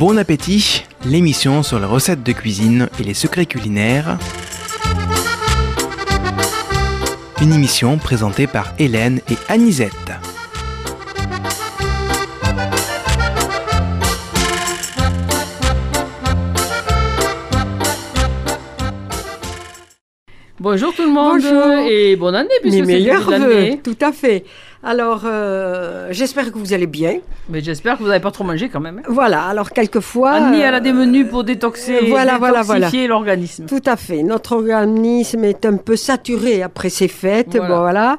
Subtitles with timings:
[0.00, 4.16] Bon appétit, l'émission sur les recettes de cuisine et les secrets culinaires.
[7.42, 9.92] Une émission présentée par Hélène et Anisette.
[20.58, 21.78] Bonjour tout le monde Bonjour.
[21.88, 23.80] et bonne année puisque c'est le début de l'année.
[23.82, 24.44] tout à fait.
[24.82, 27.18] Alors, euh, j'espère que vous allez bien.
[27.50, 28.98] Mais j'espère que vous n'avez pas trop mangé quand même.
[29.00, 29.08] hein.
[29.08, 30.30] Voilà, alors quelquefois...
[30.32, 32.86] Annie, elle a des euh, menus pour détoxer, voilà, voilà, voilà.
[32.86, 33.66] détoxifier l'organisme.
[33.66, 34.22] Tout à fait.
[34.22, 37.56] Notre organisme est un peu saturé après ces fêtes.
[37.56, 37.68] Voilà.
[37.68, 38.18] Bon, voilà.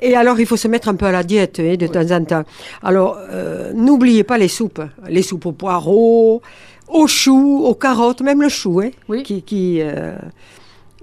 [0.00, 2.24] Et alors, il faut se mettre un peu à la diète hein, de temps en
[2.24, 2.44] temps.
[2.84, 4.80] Alors, euh, n'oubliez pas les soupes.
[5.08, 6.42] Les soupes aux poireaux,
[6.86, 9.24] aux choux, aux carottes, même le chou, hein, Oui.
[9.24, 10.16] qui, qui euh,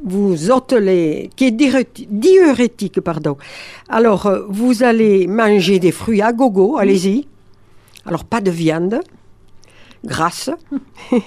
[0.04, 1.30] vous ôte les...
[1.35, 3.38] qui est diuréti- diurétique, pardon.
[3.90, 7.27] Alors, euh, vous allez manger des fruits à gogo, allez-y.
[8.05, 8.99] Alors, pas de viande,
[10.04, 10.49] grasse.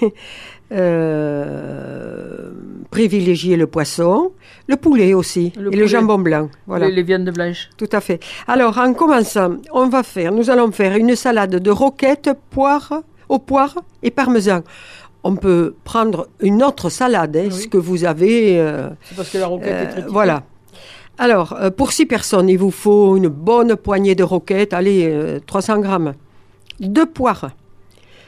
[0.71, 2.51] Euh,
[2.91, 4.31] privilégier le poisson,
[4.67, 6.49] le poulet aussi, Le et le jambon blanc.
[6.67, 6.89] Voilà.
[6.89, 7.69] Les, les viandes blanches.
[7.75, 8.19] Tout à fait.
[8.47, 13.39] Alors, en commençant, on va faire, nous allons faire une salade de roquettes, poires, aux
[13.39, 14.61] poires et parmesan.
[15.23, 17.51] On peut prendre une autre salade, hein, Oui.
[17.51, 18.59] ce que vous avez.
[18.59, 20.11] euh, C'est parce que la roquette euh, est très petite.
[20.13, 20.43] voilà.
[21.17, 25.39] Alors, euh, pour six personnes, il vous faut une bonne poignée de roquettes, allez, euh,
[25.45, 26.13] 300 grammes.
[26.79, 27.49] Deux poires,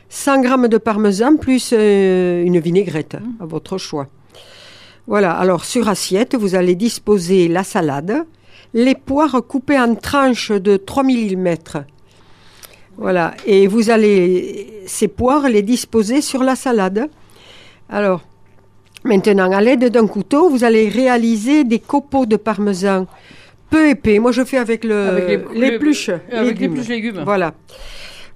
[0.09, 3.44] 100 grammes de parmesan, plus euh, une vinaigrette, Mmh.
[3.44, 4.08] à votre choix.
[5.08, 8.26] Voilà, alors sur assiette, vous allez disposer la salade,
[8.73, 11.55] les poires coupées en tranches de 3 mm.
[12.97, 17.09] Voilà, et vous allez ces poires les disposer sur la salade.
[17.89, 18.22] Alors,
[19.03, 23.08] Maintenant, à l'aide d'un couteau, vous allez réaliser des copeaux de parmesan
[23.70, 24.20] peu épais.
[24.20, 26.09] Moi, je fais avec, le, pluches.
[26.31, 26.73] Avec légumes.
[26.75, 27.22] plus légumes.
[27.25, 27.53] Voilà.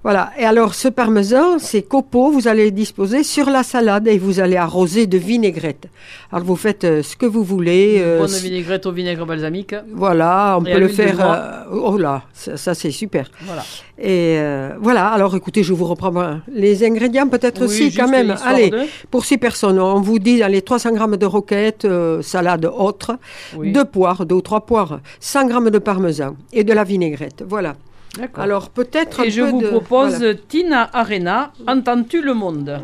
[0.06, 0.30] Voilà.
[0.38, 4.38] Et alors, ce parmesan, ces copeaux, vous allez les disposer sur la salade et vous
[4.38, 5.86] allez arroser de vinaigrette.
[6.30, 7.96] Alors, vous faites euh, ce que vous voulez.
[7.98, 9.74] euh, Bonne vinaigrette au vinaigre balsamique.
[9.92, 11.16] voilà, on Et peut le faire.
[11.20, 13.28] euh, oh là, ça, ça, c'est super.
[13.46, 13.64] Voilà.
[13.98, 18.32] Et euh, voilà, alors écoutez, je vous reprends les ingrédients peut-être Oui, aussi quand même.
[18.44, 22.22] Allez, de- pour six personnes, on vous dit dans les 300 grammes de roquettes, euh,
[22.22, 23.18] salade autre,
[23.56, 23.72] Oui.
[23.72, 27.42] deux poires, deux ou trois poires, 100 grammes de parmesan et de la vinaigrette.
[27.48, 27.74] Voilà.
[28.36, 30.34] Alors peut-être un Et je peu vous de- propose voilà.
[30.34, 32.80] Tina Arena, Entends-tu le monde?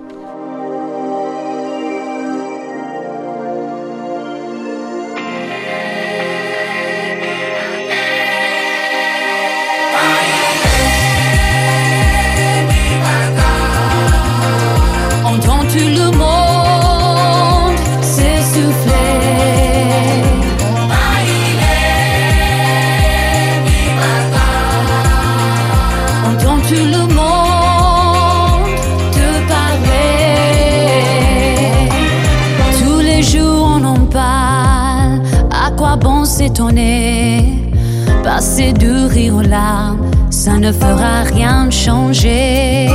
[38.42, 42.88] Passer de rire aux larmes, ça ne fera rien changer.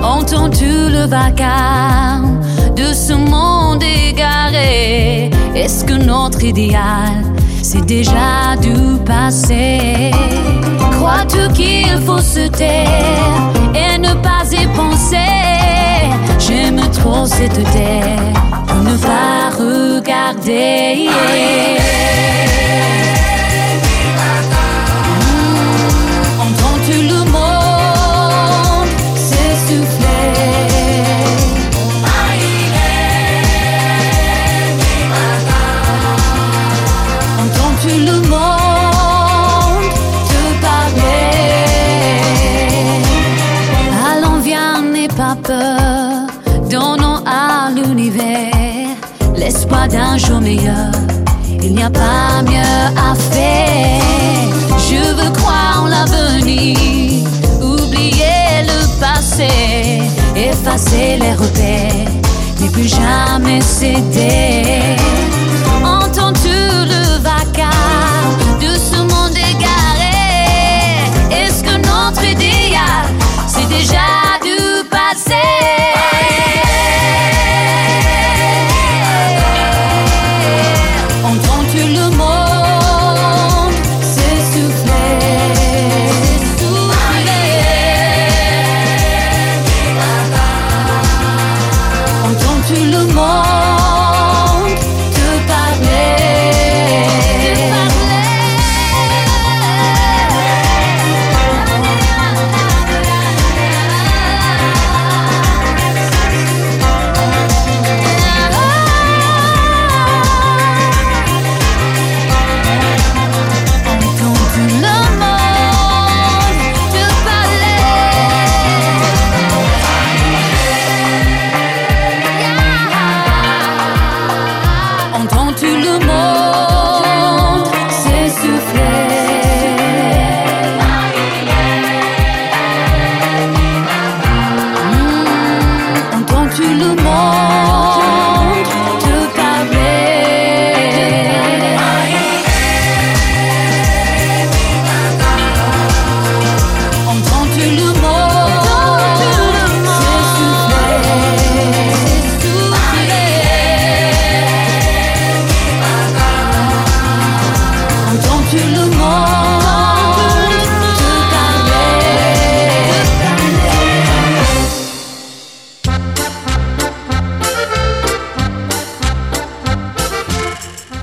[0.00, 2.38] Entends-tu le vacarme
[2.76, 5.32] de ce monde égaré?
[5.56, 7.24] Est-ce que notre idéal
[7.64, 10.12] c'est déjà du passé?
[10.92, 13.59] Crois-tu qu'il faut se taire
[45.20, 46.26] pas peur,
[46.70, 48.96] donnons à l'univers
[49.36, 50.92] l'espoir d'un jour meilleur.
[51.62, 54.48] Il n'y a pas mieux à faire.
[54.88, 57.26] Je veux croire en l'avenir,
[57.60, 59.52] oublier le passé,
[60.34, 62.12] effacer les repères,
[62.62, 64.96] ne plus jamais céder.
[65.84, 66.56] Entends-tu
[66.94, 70.16] le vacarme de ce monde égaré?
[71.40, 73.04] Est-ce que notre idéal
[73.46, 74.19] c'est déjà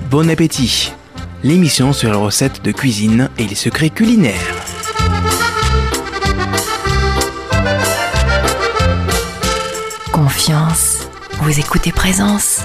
[0.09, 0.93] bon appétit.
[1.43, 4.33] L'émission sur les recettes de cuisine et les secrets culinaires.
[10.11, 11.07] Confiance.
[11.41, 12.61] Vous écoutez Présence.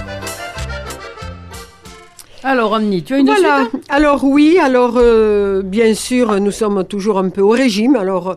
[2.44, 3.66] Alors, Annie, tu as une Voilà.
[3.70, 7.94] suite Alors oui, alors euh, bien sûr, nous sommes toujours un peu au régime.
[7.96, 8.36] Alors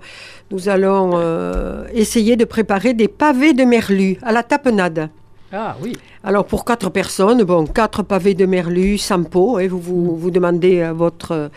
[0.52, 5.10] nous allons euh, essayer de préparer des pavés de merlu à la tapenade.
[5.52, 5.94] Ah oui.
[6.24, 9.60] Alors pour quatre personnes, bon, quatre pavés de merlu sans peau.
[9.60, 11.50] Et vous, vous vous demandez à votre euh,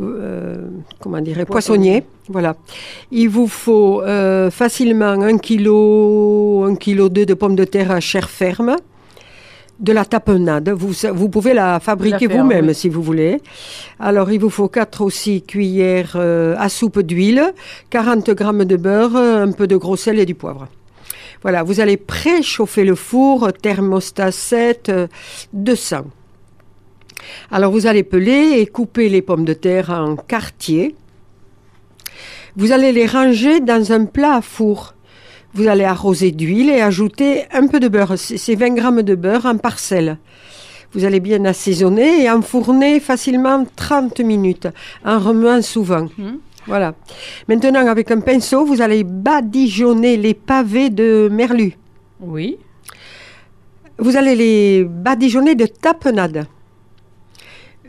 [0.00, 0.56] euh,
[1.00, 2.04] comment poissonnier.
[2.28, 2.56] Voilà.
[3.10, 8.00] Il vous faut euh, facilement un kilo, un kilo deux de pommes de terre à
[8.00, 8.76] chair ferme.
[9.80, 10.68] De la tapenade.
[10.68, 12.74] Vous, vous pouvez la fabriquer vous-même oui.
[12.74, 13.40] si vous voulez.
[13.98, 17.52] Alors, il vous faut 4 aussi cuillères euh, à soupe d'huile,
[17.90, 20.68] 40 grammes de beurre, un peu de gros sel et du poivre.
[21.42, 25.06] Voilà, vous allez préchauffer le four, thermostat 7, euh,
[25.52, 26.04] 200.
[27.50, 30.94] Alors, vous allez peler et couper les pommes de terre en quartiers.
[32.56, 34.94] Vous allez les ranger dans un plat à four.
[35.54, 38.16] Vous allez arroser d'huile et ajouter un peu de beurre.
[38.16, 40.18] C'est c'est 20 grammes de beurre en parcelle.
[40.92, 44.68] Vous allez bien assaisonner et enfourner facilement 30 minutes
[45.04, 46.08] en remuant souvent.
[46.18, 46.38] Mhm.
[46.66, 46.94] Voilà.
[47.48, 51.76] Maintenant, avec un pinceau, vous allez badigeonner les pavés de merlu.
[52.20, 52.58] Oui.
[53.98, 56.46] Vous allez les badigeonner de tapenade.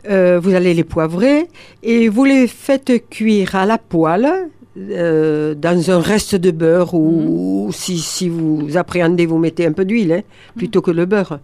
[0.08, 1.48] Euh, vous allez les poivrer
[1.82, 7.70] et vous les faites cuire à la poêle euh, dans un reste de beurre ou
[7.72, 10.20] si, si vous appréhendez, vous mettez un peu d'huile hein,
[10.56, 11.38] plutôt que le beurre.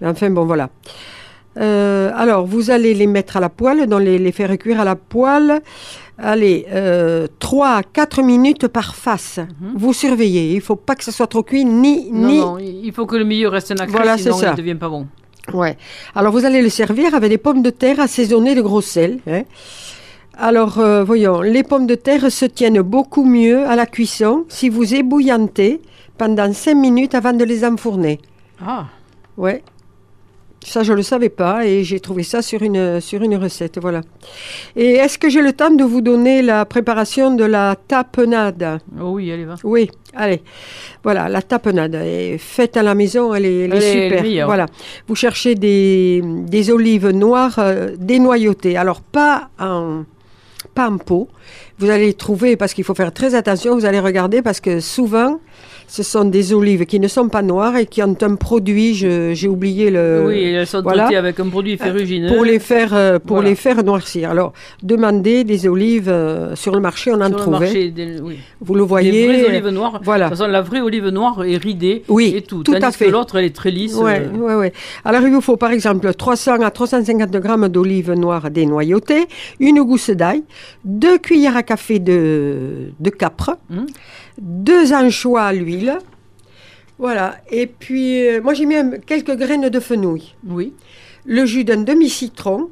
[0.00, 0.70] Mais enfin, bon, voilà.
[1.58, 4.96] Euh, alors, vous allez les mettre à la poêle, les, les faire cuire à la
[4.96, 5.60] poêle.
[6.22, 9.40] Allez, euh, 3 à 4 minutes par face.
[9.74, 10.50] Vous surveillez.
[10.52, 12.10] Il ne faut pas que ça soit trop cuit, ni...
[12.10, 12.38] Non, ni...
[12.38, 14.48] non, il faut que le milieu reste nacré, Voilà, sinon c'est ça.
[14.48, 15.06] il ne devient pas bon.
[15.54, 15.76] Ouais.
[16.14, 19.18] Alors vous allez le servir avec des pommes de terre assaisonnées de gros sel.
[19.26, 19.42] hein.
[20.38, 24.68] Alors euh, voyons, les pommes de terre se tiennent beaucoup mieux à la cuisson si
[24.68, 25.80] vous ébouillantez
[26.18, 28.20] pendant 5 minutes avant de les enfourner.
[28.64, 28.86] Ah,
[29.36, 29.62] Ouais.
[30.62, 33.78] Ça, je ne le savais pas et j'ai trouvé ça sur une, sur une recette.
[33.80, 34.02] Voilà.
[34.76, 38.78] Et est-ce que j'ai le temps de vous donner la préparation de la tapenade?
[39.00, 39.54] Oh oui, allez, va.
[39.64, 40.42] oui, allez.
[41.02, 41.94] Voilà, la tapenade.
[41.94, 44.46] est faite à la maison, elle est, elle est elle super.
[44.46, 44.66] voilà.
[45.08, 48.76] Vous cherchez des, des olives noires euh, dénoyautées.
[48.76, 50.04] Alors, pas en,
[50.74, 51.28] pas en pot.
[51.78, 55.40] Vous allez trouver, parce qu'il faut faire très attention, vous allez regarder, parce que souvent,
[55.96, 59.48] ce sont des olives qui ne sont pas noires et qui ont un produit, j'ai
[59.48, 60.24] oublié le...
[60.28, 61.02] oui, elles sont Euh, voilà.
[61.04, 62.28] traitées avec un produit ferrugineux.
[62.32, 63.50] Pour les faire, euh, pour Voilà.
[63.50, 64.30] les faire noircir.
[64.30, 64.52] Alors,
[64.84, 67.54] demandez des olives euh, sur le marché, on en sur le trouve.
[67.56, 67.60] hein.
[67.60, 68.36] marché, des- oui.
[68.60, 69.26] Vous le voyez.
[69.26, 70.00] vraies euh, olives noires.
[70.04, 70.26] voilà.
[70.26, 72.62] De toute façon, la vraie olive noire est ridée Oui, et tout.
[72.62, 73.06] tout à fait.
[73.06, 73.96] que l'autre, elle est très lisse.
[73.96, 74.72] Ouais, euh, ouais, ouais.
[75.04, 79.26] Alors, il vous faut par exemple 300 à 350 grammes d'olives noires dénoyautées,
[79.58, 80.44] une gousse d'ail,
[80.84, 83.86] deux cuillères à café de, de capre, Mhm.
[84.40, 85.98] Deux anchois à l'huile.
[86.98, 87.36] Voilà.
[87.50, 90.74] Et puis, euh, moi, j'ai mis un- quelques graines de fenouil, Oui.
[91.24, 92.68] le jus d'un demi-citron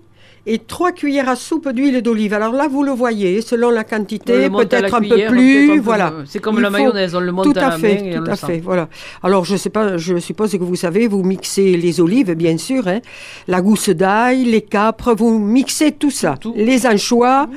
[0.47, 2.33] et trois cuillères à soupe d'huile d'olive.
[2.35, 5.67] Alors là, vous le voyez, selon la quantité, le peut-être un peu plus.
[5.69, 6.13] peu- voilà.
[6.27, 8.15] C'est comme Il la mayonnaise, on le monte Tout à à la fait, main et
[8.15, 8.47] on tout le à sent.
[8.47, 8.89] fait, voilà.
[9.23, 12.87] Alors, je sais pas, je suppose que vous savez, vous mixez les olives, bien sûr,
[12.89, 13.01] hein,
[13.47, 16.55] la gousse d'ail, les capres, vous mixez tout ça, Tout.
[16.57, 17.49] les anchois,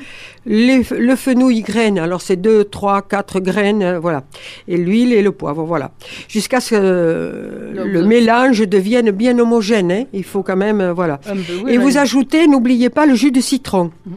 [0.45, 1.99] les- le fenouil graines.
[1.99, 4.23] Alors, c'est deux, trois, quatre graines, euh, voilà,
[4.67, 5.91] et l'huile et le poivre, voilà,
[6.27, 9.91] jusqu'à ce que euh, le vous- mélange devienne bien homogène.
[9.91, 10.03] hein.
[10.13, 11.19] Il faut quand même, euh, voilà.
[11.27, 13.91] Un peu, oui, Et vous ajoutez, n'oubliez pas le jus de citron.
[14.05, 14.13] Mhm.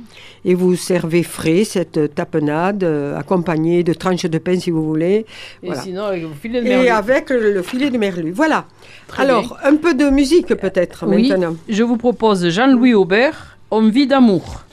[0.47, 5.25] Et vous servez frais cette tapenade, euh, accompagnée de tranches de pain si vous voulez.
[5.63, 5.81] Et Voilà.
[5.81, 6.89] sinon, avec le filet de Et merlu.
[6.89, 8.31] avec le, le filet de merlu.
[8.31, 8.67] Voilà.
[9.09, 11.57] Très Alors, un peu de musique peut-être Oui, maintenant.
[11.67, 14.65] je vous propose Jean-Louis Aubert, Homme vie d'amour.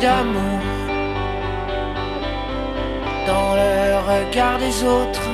[0.00, 0.60] D'amour
[3.26, 5.28] dans le regard des autres,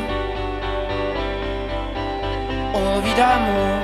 [2.75, 3.77] envie d'amour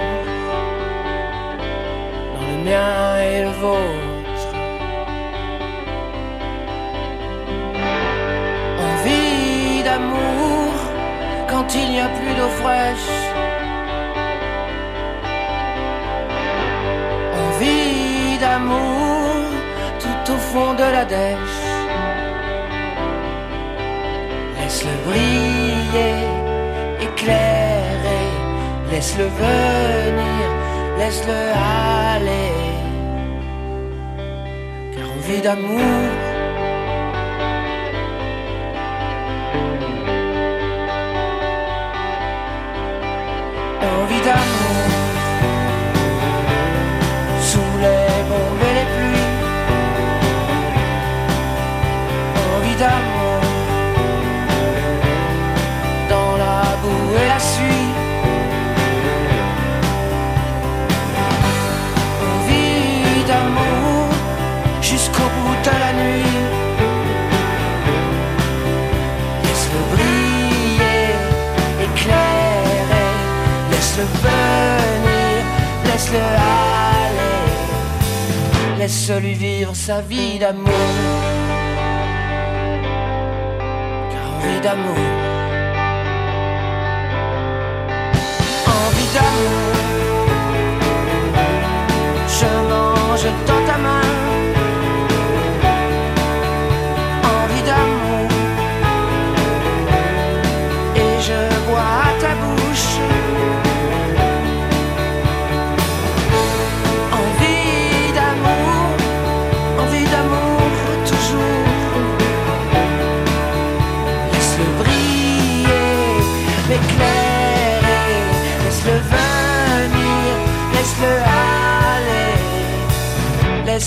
[2.35, 4.55] dans le mien et le vôtre,
[8.89, 10.73] envie d'amour
[11.49, 13.60] quand il n'y a plus d'eau fraîche.
[20.53, 21.61] Fond de la dèche.
[24.57, 26.23] Laisse-le briller,
[27.07, 28.29] éclairer,
[28.91, 30.45] laisse-le venir,
[30.99, 31.41] laisse-le
[32.15, 32.55] aller.
[34.93, 36.09] Car envie d'amour,
[78.91, 80.73] laisse-lui vivre sa vie d'amour.
[84.13, 84.97] Car envie d'amour,
[88.83, 89.75] envie d'amour,
[92.39, 94.30] je mange dans ta main.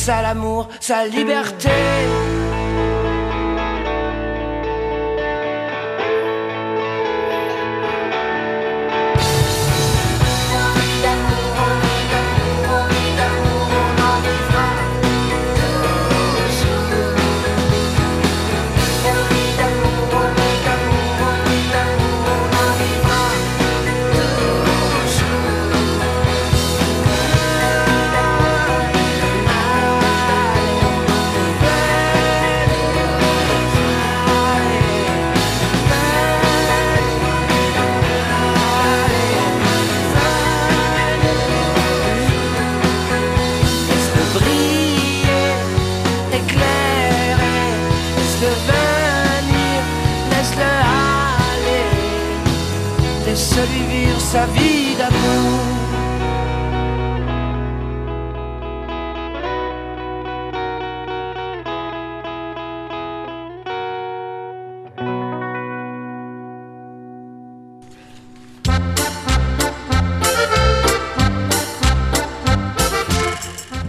[0.09, 1.69] À l'amour sa liberté.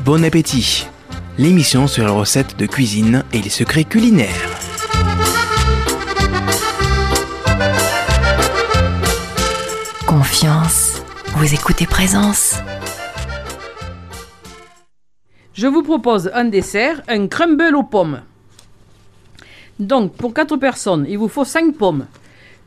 [0.04, 0.86] Bon appétit
[1.38, 4.53] L'émission sur les recettes de cuisine et les secrets culinaires.
[11.44, 12.54] Vous écoutez Présence.
[15.52, 18.22] Je vous propose un dessert, un crumble aux pommes.
[19.78, 22.06] Donc, pour 4 personnes, il vous faut 5 pommes.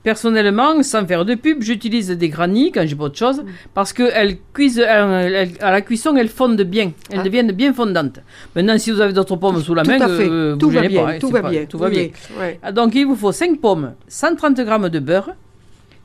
[0.04, 3.44] Personnellement, sans faire de pub, j'utilise des granits quand j'ai pas autre chose,
[3.74, 6.92] parce qu'elles cuisent, euh, elles- à la cuisson, elles fondent bien.
[7.10, 7.24] Elles Ah.
[7.24, 8.20] deviennent bien fondantes.
[8.56, 10.76] Maintenant, si vous avez d'autres pommes sous la Tout main, à fait, euh, tout vous
[10.76, 11.66] va gênez bien, pas, hein, tout c'est va pas- bien.
[11.66, 12.10] Tout va oui, bien.
[12.40, 12.60] oui.
[12.62, 15.32] Ah, Donc, il vous faut 5 pommes, 130 g de beurre,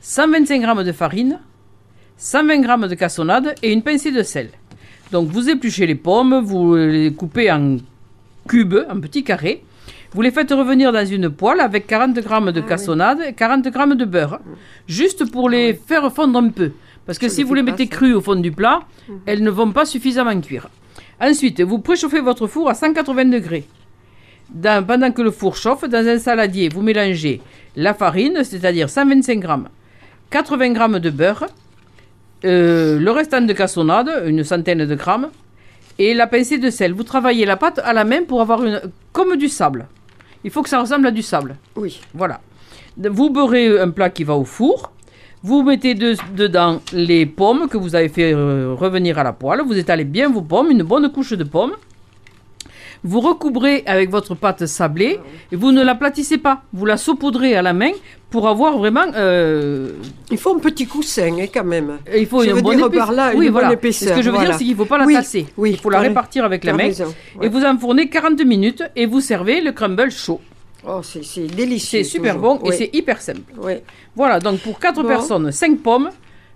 [0.01, 1.39] 125 g de farine,
[2.17, 4.49] 120 g de cassonade et une pincée de sel.
[5.11, 7.77] Donc, vous épluchez les pommes, vous les coupez en
[8.47, 9.63] cubes, en petits carrés.
[10.13, 13.95] Vous les faites revenir dans une poêle avec 40 g de cassonade et 40 g
[13.95, 14.39] de beurre,
[14.87, 16.71] juste pour les faire fondre un peu.
[17.05, 18.81] Parce que Je si vous les mettez crues au fond du plat,
[19.25, 20.69] elles ne vont pas suffisamment cuire.
[21.19, 23.65] Ensuite, vous préchauffez votre four à 180 degrés.
[24.49, 27.41] Dans- pendant que le four chauffe, dans un saladier, vous mélangez
[27.75, 29.47] la farine, c'est-à-dire 125 g,
[30.29, 31.45] 80 g de beurre,
[32.45, 35.29] euh, le restant de cassonade, une centaine de grammes,
[35.99, 36.93] et la pincée de sel.
[36.93, 38.81] Vous travaillez la pâte à la main pour avoir une,
[39.11, 39.87] comme du sable.
[40.43, 41.55] Il faut que ça ressemble à du sable.
[41.75, 42.01] Oui.
[42.13, 42.41] Voilà.
[42.97, 44.91] Vous beurrez un plat qui va au four.
[45.41, 49.61] Vous mettez de- dedans les pommes que vous avez fait euh, revenir à la poêle.
[49.65, 51.73] Vous étalez bien vos pommes, une bonne couche de pommes.
[53.05, 55.19] Vous recouvrez avec votre pâte sablée
[55.51, 56.61] et vous ne l'aplatissez pas.
[56.71, 57.91] Vous la saupoudrez à la main
[58.29, 59.05] pour avoir vraiment.
[59.15, 59.89] euh,
[60.31, 61.97] Il faut un petit coussin, hein, quand même.
[62.15, 63.67] il faut Je un veux dire par là, oui, une voilà.
[63.67, 64.49] bonne épaisseur, Ce que je veux voilà.
[64.51, 65.45] dire, c'est qu'il ne faut pas la Oui, tasser.
[65.57, 66.83] oui, il faut la répartir avec la main.
[66.83, 67.45] raison, ouais.
[67.45, 70.39] Et vous enfournez 40 minutes et vous servez le crumble chaud.
[70.87, 72.03] Oh, c'est c'est délicieux.
[72.03, 72.59] C'est super toujours.
[72.59, 73.41] bon et c'est hyper simple.
[73.61, 73.73] oui.
[74.15, 75.07] Voilà, donc pour 4 Bon.
[75.09, 76.09] personnes, 5 pommes,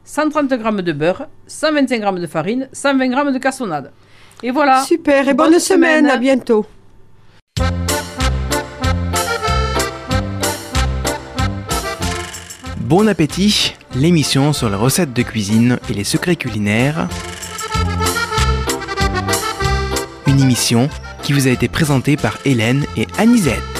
[0.06, 3.92] 130 g de beurre, 125 g de farine, 120 g de cassonade.
[4.44, 4.84] Et voilà.
[4.84, 6.00] Super, et Bonne bonne, semaine.
[6.06, 6.10] semaine.
[6.10, 6.66] à bientôt.
[12.82, 17.10] Bon appétit, l'émission sur les recettes de cuisine et les secrets culinaires.
[20.28, 20.88] Une émission
[21.24, 23.77] qui vous a été présentée par Hélène et Anisette.